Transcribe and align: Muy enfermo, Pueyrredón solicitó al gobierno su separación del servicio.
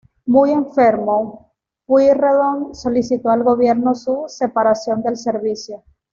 Muy 0.25 0.49
enfermo, 0.49 1.51
Pueyrredón 1.85 2.73
solicitó 2.73 3.29
al 3.29 3.43
gobierno 3.43 3.93
su 3.93 4.23
separación 4.27 5.03
del 5.03 5.15
servicio. 5.15 5.83